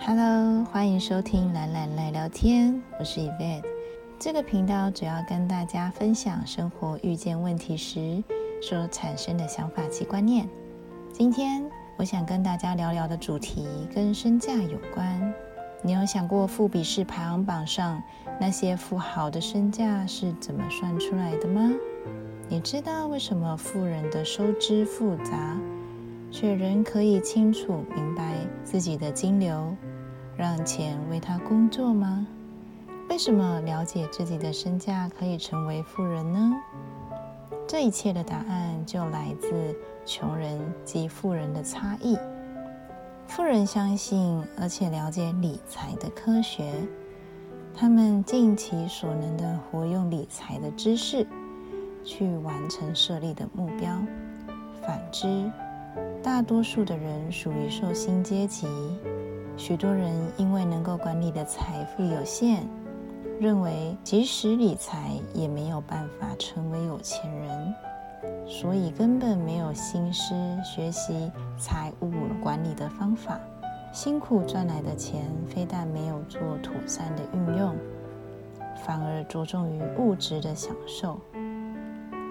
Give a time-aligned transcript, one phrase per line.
[0.00, 3.64] Hello，欢迎收听懒懒来聊天，我是 Evette。
[4.18, 8.22] 这个频道主要跟大家分享生活遇见问题时
[8.62, 10.48] 所产生的想法及观念。
[11.12, 15.34] 今天我想跟大家聊聊的主题跟身价有关。
[15.82, 18.02] 你有想过富比士排行榜上
[18.40, 21.70] 那些富豪的身价是怎么算出来的吗？
[22.48, 25.56] 你知道为什么富人的收支复杂，
[26.30, 28.34] 却仍可以清楚明白
[28.64, 29.76] 自己的金流，
[30.38, 32.24] 让钱为他工作吗？
[33.10, 36.52] 为什么了解自己的身价可以成为富人呢？
[37.66, 42.16] 这一切的答案就来自穷人及富人的差异。
[43.26, 46.72] 富人相信而且了解理财的科学，
[47.74, 51.26] 他们尽其所能地活用理财的知识
[52.04, 53.90] 去完成设立的目标。
[54.86, 55.50] 反之，
[56.22, 58.68] 大多数的人属于受薪阶级，
[59.58, 62.62] 许多人因为能够管理的财富有限，
[63.40, 67.74] 认为即使理财也没有办法成为有钱人。
[68.46, 70.32] 所以根本没有心思
[70.64, 73.38] 学习财务管理的方法，
[73.92, 77.74] 辛苦赚来的钱非但没有做妥善的运用，
[78.86, 81.18] 反而着重于物质的享受，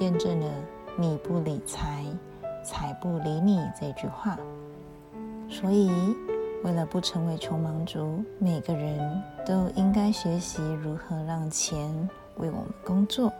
[0.00, 0.46] 验证了
[0.98, 2.04] “你不理财，
[2.64, 4.36] 财不理你”这句话。
[5.48, 5.90] 所以，
[6.62, 13.32] 为了不成为穷忙族，每个人都应该学习如何让钱为我们工作。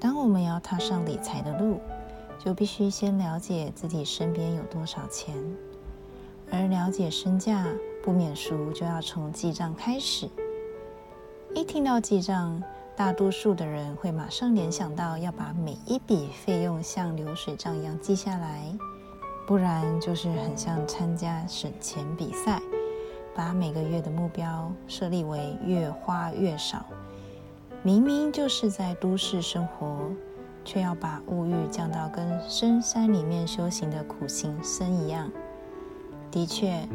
[0.00, 1.78] 当我们要踏上理财的路，
[2.38, 5.34] 就必须先了解自己身边有多少钱，
[6.50, 7.66] 而了解身价
[8.02, 10.28] 不免俗，就要从记账开始。
[11.54, 12.62] 一听到记账，
[12.96, 18.74] 大多数的人会马上联想到要把每一笔费用像流水账一样记下来，
[19.46, 22.60] 不然就是很像参加省钱比赛，
[23.34, 26.84] 把每个月的目标设立为越花越少。
[27.82, 29.98] 明明就是在都市生活，
[30.64, 35.30] 却要把物欲降到跟深山里面修行的苦行僧一样。
[36.30, 36.88] 的确，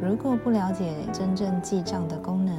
[0.00, 2.56] 如果不了解真正记账的功能，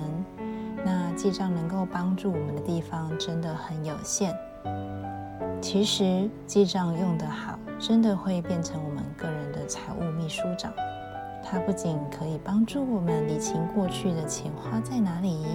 [0.83, 4.35] 那记账能够帮助我们的地方真的很有限。
[5.61, 10.73] 其实，记账用得好，真的会变成我们个人的财务秘书长。
[11.43, 15.45] 它不仅可以帮助我们理清过去的钱花在哪里。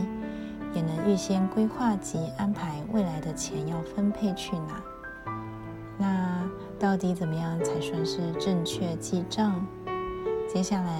[0.74, 4.82] 也能预先规划及安排未来的钱要分配去哪。
[5.98, 9.62] 那到底怎么样才算是正确记账？
[10.48, 10.98] 接下来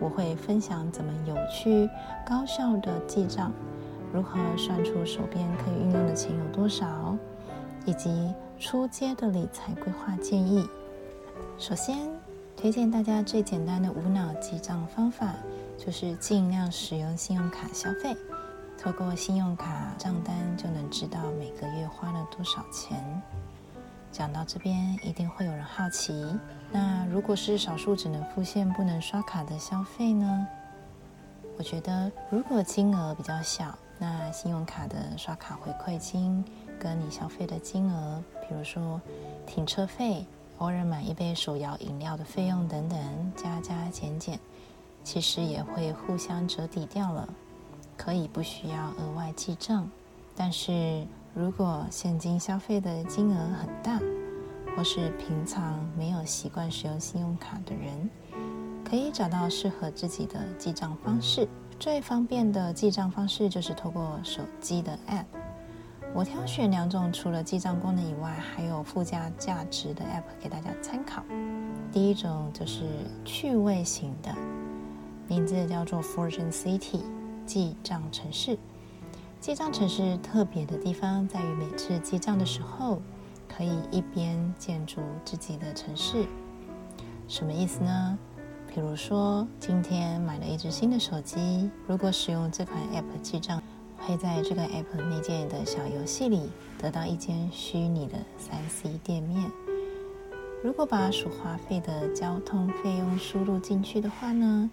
[0.00, 1.86] 我会分享怎么有趣、
[2.26, 3.52] 高效的记账，
[4.14, 7.14] 如何算出手边可以运用的钱有多少，
[7.84, 10.64] 以及初阶的理财规划建议。
[11.58, 12.08] 首先，
[12.56, 15.34] 推荐大家最简单的无脑记账方法，
[15.76, 18.16] 就是尽量使用信用卡消费。
[18.78, 23.04] 透过信用卡账单就能知道每个月花了多少钱。
[24.12, 26.24] 讲到这边，一定会有人好奇：
[26.70, 30.46] 那如果是少数只能付现不能刷卡的消费呢？
[31.58, 36.44] 我觉得，如果金额比较小，那信用卡的刷卡回馈金
[36.78, 39.00] 跟你消费的金额，比如说
[39.46, 40.26] 停车费、
[40.58, 44.38] 偶尔买一杯手摇饮料的费用等等，加加减减，
[45.02, 47.26] 其实也会互相折抵掉了。
[47.96, 49.88] 可以不需要额外记账，
[50.36, 53.98] 但是如果现金消费的金额很大，
[54.76, 58.10] 或是平常没有习惯使用信用卡的人，
[58.84, 61.48] 可以找到适合自己的记账方式。
[61.80, 65.24] 最方便的记账方式就是透过手机的 App。
[66.14, 71.22] 我挑选两种，除了记账功能以外，还有附加价值的 App 给大家参考。
[71.90, 72.84] 第一种就是
[73.24, 74.34] 趣味型的，
[75.26, 77.00] 名字叫做 Fortune City。
[77.44, 78.56] 记账程式，
[79.40, 83.02] 记账程式特别的地方在于，每次记账的时候，
[83.48, 86.24] 可以一边建筑自己的城市。
[87.26, 88.18] 什么意思呢？
[88.72, 93.60] 比如说，今天买了一支新的手机，如果使用这款 App 记账，
[94.06, 99.50] 会在这个 App 内建的小游戏里得到一间虚拟的 3C 店面。
[100.62, 104.70] 如果把所花费的交通费用输入进去的话呢，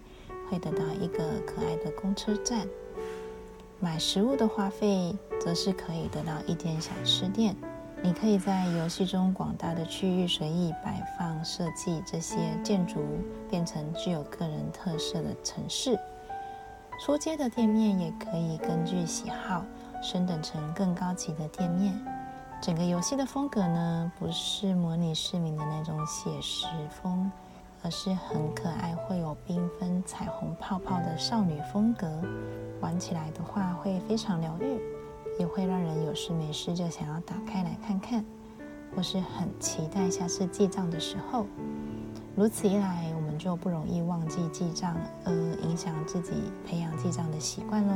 [0.48, 2.66] 会得到一个可爱的公车站，
[3.78, 7.56] 买食物的花费则是可以得到一间小吃店。
[8.02, 13.00] 你可以在游戏中广大的区域随意摆放设计这些建筑，
[13.48, 15.98] 变成具有个人特色的城市。
[17.02, 19.64] 初阶的店面也可以根据喜好
[20.02, 21.98] 升等成更高级的店面。
[22.60, 27.30] 整个游戏的风格呢，不是模拟市民的那种写实风。
[27.82, 32.06] 而是很可爱，会有缤纷彩虹泡泡的少女风格。
[32.82, 34.78] 玩起来的话会非常疗愈，
[35.38, 38.22] 也会让人有事没事就想要打开来看看，
[38.94, 41.46] 或是很期待下次记账的时候。
[42.36, 43.09] 如此一来，
[43.40, 44.94] 就不容易忘记记账，
[45.24, 45.32] 而
[45.62, 46.32] 影响自己
[46.66, 47.94] 培养记账的习惯喽。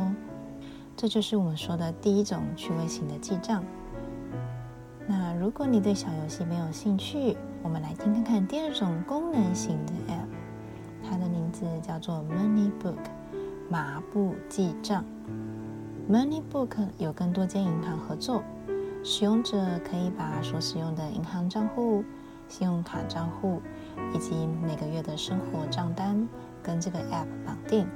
[0.96, 3.62] 这就是我们说的第一种趣味型的记账。
[5.06, 12.97] 那如果你对小游戏没有兴趣，我们来听看看第二种功能型的 App，它的名字叫做 Money Book，
[13.69, 15.05] 麻布记账。
[16.11, 18.43] Money Book 有跟多间银行合作，
[19.02, 22.02] 使用者可以把所使用的银行账户、
[22.49, 23.61] 信用卡账户
[24.14, 26.29] 以及每个月的生活账单
[26.62, 27.87] 跟这个 App 绑定。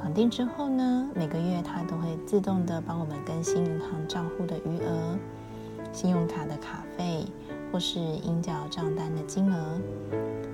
[0.00, 5.18] 绑定之后呢，每个月它都会自动的帮我们更新银行账户的余额。
[5.92, 7.26] 信用卡的卡费，
[7.72, 9.80] 或是应缴账单的金额，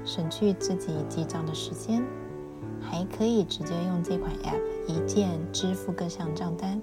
[0.04, 2.02] 省去自己记账的时间，
[2.80, 6.80] 还可以直接用这款 App 一键支付各项账单，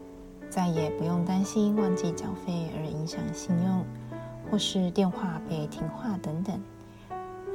[0.50, 3.84] 再也不用担心忘记缴费而影响信用，
[4.54, 6.62] 或是电话被停话等等，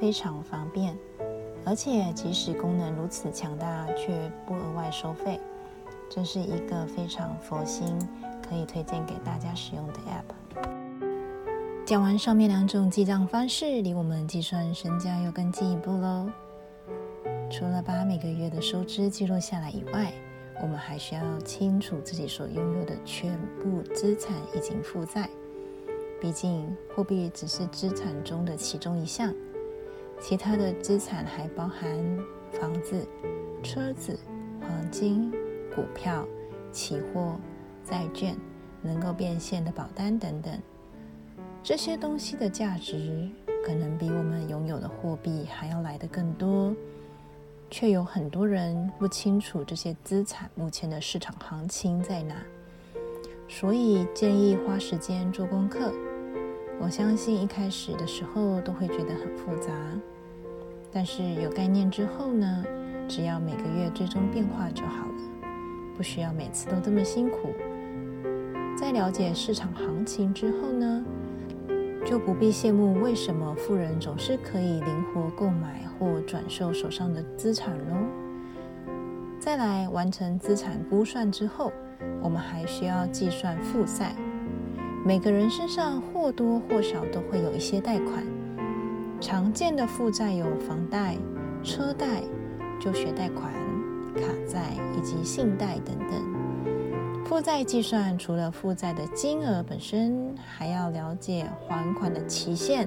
[0.01, 0.97] 非常方便。
[1.65, 4.13] 而且即使功能如此强大，却
[4.45, 5.39] 不额外收费，
[6.11, 7.97] 这是一个非常佛心，
[8.43, 10.67] 可以推荐给大家使用的 App。
[11.87, 16.29] 讲完上面两种记账方式，离我们计算身价又更进一步喽。
[17.49, 20.13] 除了把每个月的收支记录下来以外，
[20.61, 25.31] 我们还需要清楚自己所拥有的全部资产以及负债。
[26.21, 29.33] 毕竟货币只是资产中的其中一项，
[30.21, 31.97] 其他的资产还包含
[32.53, 33.07] 房子、
[33.63, 34.19] 车子、
[34.61, 35.31] 黄金、
[35.75, 36.27] 股票、
[36.73, 37.37] 期货、
[37.85, 38.37] 债券、
[38.83, 40.61] 能够变现的保单等等。
[41.63, 43.29] 这些东西的价值
[43.65, 46.75] 可能比我们拥有的货币还要来得更多，
[47.71, 52.35] 却有很多人不清楚这些资产目前的市场行情在哪，
[53.47, 55.93] 所以建议花时间做功课。
[56.81, 59.73] 我相信一开始的时候都会觉得很复杂，
[60.93, 62.65] 但是有概念之后呢，
[63.09, 65.49] 只要每个月追踪变化就好了，
[65.97, 67.53] 不需要每次都这么辛苦。
[68.77, 71.05] 在了解市场行情之后呢，
[72.07, 77.97] 就不必羡慕为什么富人总是可以灵活购买或转售手上的资产喽。
[79.41, 81.73] 再来完成资产估算之后，
[82.23, 84.15] 我们还需要计算负债。
[85.09, 88.23] 每个人身上或多或少都会有一些贷款，
[89.19, 91.17] 常见的负债有房贷、
[91.63, 92.23] 车贷、
[92.79, 93.51] 就学贷款、
[94.15, 97.25] 卡债以及信贷等等。
[97.25, 102.87] 负债计算除了负债的金额本身，还要了解还款的期限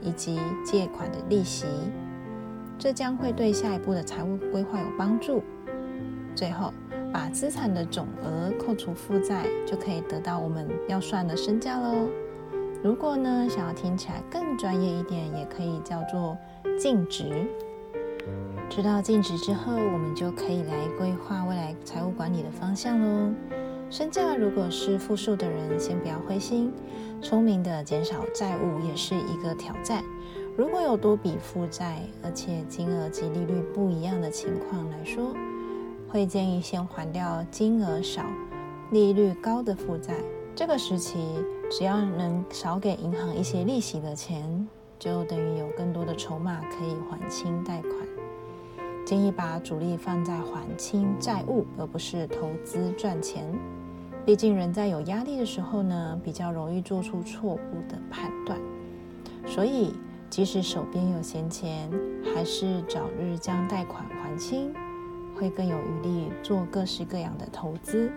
[0.00, 1.66] 以及借款的利息，
[2.78, 5.42] 这将会对下一步的财务规划有帮助。
[6.36, 6.72] 最后，
[7.12, 12.08] 把资产的总额扣除负债，就可以得到我们要算的身价喽。
[12.82, 16.36] 如果呢，想要听起来更专业一点，也可以叫做
[16.78, 17.46] 净值。
[18.70, 23.32] 知道净值之后，我们就可以来规划未来财务管理的方向喽。
[23.90, 26.72] 身价如果是负数的人，先不要灰心。
[27.22, 30.04] 聪明的减少债务也是一个挑战。
[30.56, 35.34] 如果有多笔负债，而且金额及利率不一样的情况来说，
[36.10, 38.22] 会建议先还掉金额少、
[38.90, 40.14] 利率高的负债。
[40.54, 41.18] 这个时期，
[41.70, 44.66] 只要能少给银行一些利息的钱，
[44.98, 47.92] 就等于有更多的筹码可以还清贷款。
[49.04, 53.44] 建议把主力放在还清债务，而不是投资赚钱。
[54.24, 58.58] 毕竟人在有压力的时候呢，比较容易做出错误的判断，
[59.46, 59.94] 所以
[60.28, 61.90] 即使手边有闲钱，
[62.34, 64.74] 还是早日将贷款还清，
[65.38, 68.10] 会更有余力做各式各样的投资。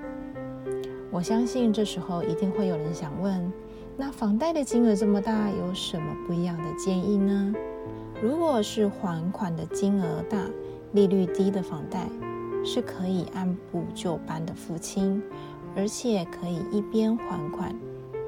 [1.11, 3.51] 我相信这时候一定会有人想问：
[3.95, 7.53] 那房贷的金额这么大，有什么不一样的建议呢？
[8.21, 10.37] 如果是还款的金额大、
[10.93, 12.07] 利率低的房贷，
[12.63, 15.21] 是可以按部就班的付清。
[15.73, 17.73] 而且可以一边还款，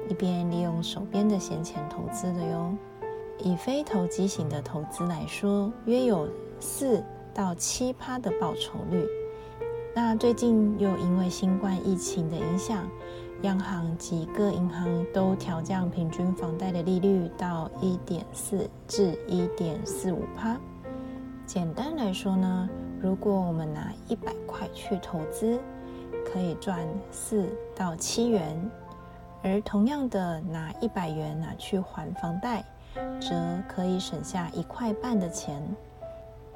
[0.08, 2.74] 一边利用手边的闲钱投资的哟。
[3.38, 6.26] 以非投机型的投资来说，约有
[6.58, 9.04] 四到七趴的报酬率。
[9.94, 12.88] 那最近又因为新冠疫情的影响，
[13.42, 20.56] 央行及各银行都调降平均房贷的利率到一点四至一点四五趴。
[21.46, 22.68] 简单来说呢，
[23.00, 25.60] 如果我们拿一百块去投资，
[26.24, 28.70] 可以赚四到七元，
[29.42, 32.64] 而同样的拿一百元拿去还房贷，
[33.20, 33.30] 则
[33.68, 35.62] 可以省下一块半的钱。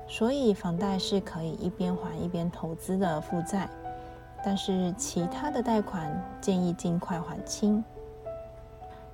[0.09, 3.69] 所以房贷是可以一边还一边投资的负债。
[4.45, 6.11] 但是其他的贷款
[6.41, 7.83] 建议尽快还清。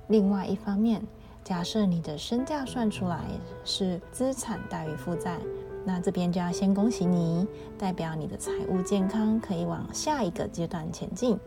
[0.07, 1.01] 另外一方面，
[1.43, 3.21] 假设你的身价算出来
[3.63, 5.39] 是资产大于负债，
[5.83, 7.47] 那这边就要先恭喜你，
[7.77, 11.39] 代表你的财务健康可以往下一个阶段前进。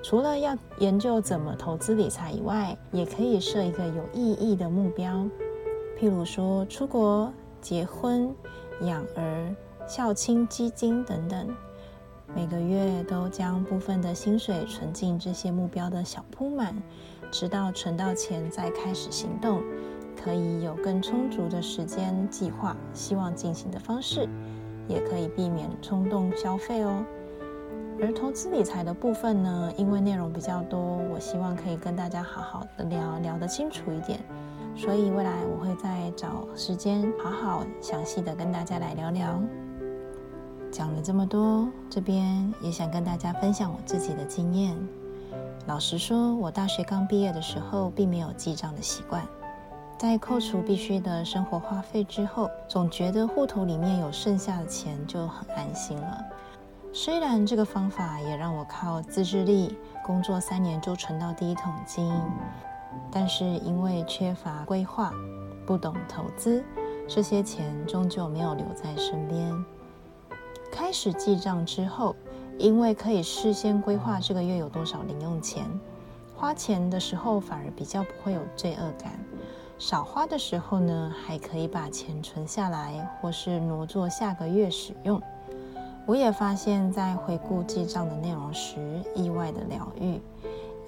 [0.00, 5.26] 除了要研究怎么投资理财以外，也可以设一个有意义的目标，
[5.98, 8.34] 譬如说出国、结婚、
[8.82, 9.54] 养儿、
[9.86, 11.54] 孝亲基金等等。
[12.34, 16.74] 每个月都将部分的薪水存进这些目标的小铺满，
[17.30, 19.62] 直到存到钱再开始行动，
[20.22, 24.28] 可以有更充足的时间计划希望进行的方式，
[24.88, 27.04] 也可以避免冲动消费哦。
[27.98, 30.78] 而投资理财的部分呢，因为内容比较多，
[31.14, 34.20] 我希望可以跟大家好好的聊，聊得清楚一点，
[34.76, 39.40] 所以未来我会再找时间好好详细的跟大家来聊聊。
[40.70, 44.76] 讲了这么多，这边也想跟大家分享我自己的经验。
[45.66, 49.22] 老实说，我大学刚毕业的时候，并没有记账的习惯。
[49.96, 56.22] 在扣除必须的生活花费之后，总觉得户头里面有剩下的钱就很安心了。
[56.92, 62.12] 虽然这个方法也让我靠自制力，工作三年就存到第一桶金，
[63.10, 65.12] 但是因为缺乏规划，
[65.66, 66.62] 不懂投资，
[67.08, 69.64] 这些钱终究没有留在身边。
[70.70, 72.14] 开始记账之后，
[72.58, 75.64] 因为可以事先规划这个月有多少零用钱，
[76.34, 79.12] 花钱的时候反而比较不会有罪恶感。
[79.78, 85.20] 少花的时候呢，还可以把钱存下来，或是挪作下个月使用。
[86.06, 90.20] 我也发现，在回顾记账的内容时，意外的疗愈，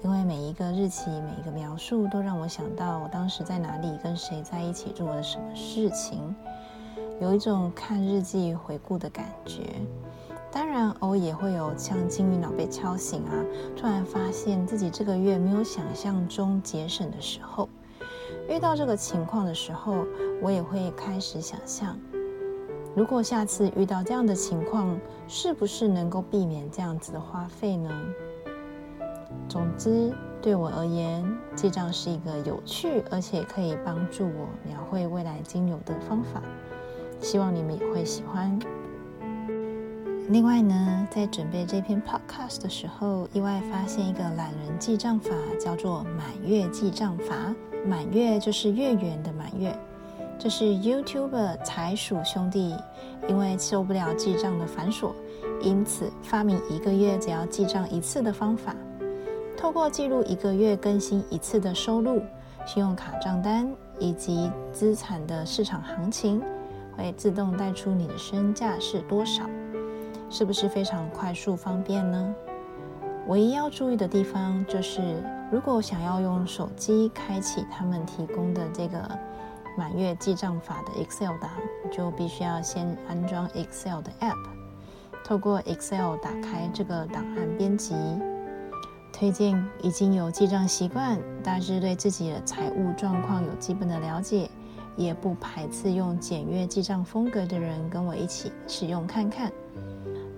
[0.01, 6.33] 因为每一个日期、每一个描述，都让我想到我当时在哪里，跟谁在一起，做了什么事情。
[7.19, 9.63] 有一种看日记回顾的感觉，
[10.49, 13.33] 当然偶也会有像金鱼脑被敲醒啊，
[13.75, 17.67] 突然发现自己这个月没有想象中节省的时候。
[18.47, 20.05] 遇到这个情况的时候，
[20.41, 21.99] 我也会开始想象，
[22.95, 27.91] 如果下次遇到这样的情况，是不是能够避免这样子的花费呢？
[29.47, 36.41] 总之，对我而言，记账是一个有趣而且可以帮助我描绘未来金流的方法。
[37.19, 38.57] 希望你们也会喜欢。
[40.29, 47.53] 另外呢，在准备这篇 podcast 的时候，意外发现一个懒人记账法，叫做满月记账法。
[47.87, 49.75] 满月就是月圆的满月。
[50.37, 52.75] 这是 YouTuber 财鼠兄弟
[53.27, 55.11] 因为受不了记账的繁琐，
[55.61, 58.75] 因此发明一个月只要记账一次的方法。
[59.59, 62.21] 透过记录一个月更新一次的收入、
[62.65, 66.41] 信用卡账单以及资产的市场行情。
[66.95, 69.43] 会自动带出你的身价是多少，
[70.29, 72.33] 是不是非常快速方便呢？
[73.27, 78.97] 唯一要注意的地方就是，如果想要用手机开启他们提供的这个
[79.77, 81.49] 满月记账法的 Excel 档，
[81.91, 84.47] 就必须要先安装 Excel 的 App，
[85.23, 87.93] 透过 Excel 打开这个档案编辑。
[89.19, 94.49] 推荐已经有记账习惯，大致对自己的财务状况有基本的了解。
[94.95, 99.51] 也不排斥用简约记账风格的人跟我一起使用看看。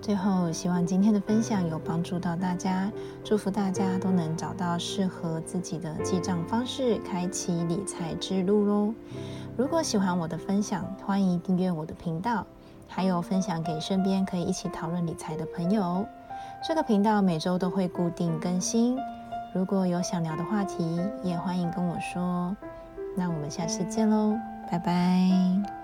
[0.00, 2.90] 最后，希望今天的分享有帮助到大家，
[3.22, 8.94] 祝福大家都能找到适合自己的记账方式，开启理财之路喽。
[9.56, 12.44] 如果喜欢我的分享，欢迎订阅我的频道，
[12.88, 16.04] 还有分享给身边可以一起讨论理财的朋友。
[16.64, 18.96] 这个频道每周都会固定更新，
[19.52, 22.56] 如果有想聊的话题，也欢迎跟我说。
[23.16, 24.38] 那我们下次见喽。
[24.70, 25.81] 拜拜。